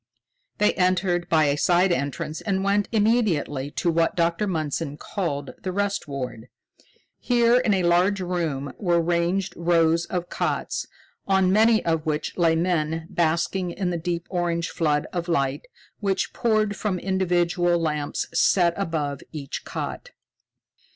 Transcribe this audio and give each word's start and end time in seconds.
They 0.57 0.73
entered 0.73 1.29
by 1.29 1.45
a 1.45 1.55
side 1.59 1.91
entrance 1.91 2.41
and 2.41 2.63
went 2.63 2.87
immediately 2.91 3.69
to 3.75 3.91
what 3.91 4.15
Dr. 4.15 4.47
Mundson 4.47 4.97
called 4.97 5.51
the 5.61 5.71
Rest 5.71 6.07
Ward. 6.07 6.47
Here, 7.19 7.57
in 7.59 7.75
a 7.75 7.83
large 7.83 8.19
room, 8.19 8.73
were 8.79 8.99
ranged 8.99 9.53
rows 9.55 10.05
of 10.07 10.27
cots, 10.27 10.87
on 11.27 11.53
many 11.53 11.85
of 11.85 12.03
which 12.07 12.35
lay 12.35 12.55
men 12.55 13.05
basking 13.11 13.69
in 13.69 13.91
the 13.91 13.95
deep 13.97 14.25
orange 14.31 14.69
flood 14.71 15.05
of 15.13 15.27
light 15.27 15.67
which 15.99 16.33
poured 16.33 16.75
from 16.75 16.97
individual 16.97 17.77
lamps 17.77 18.25
set 18.33 18.73
above 18.77 19.21
each 19.31 19.63
cot. 19.65 20.09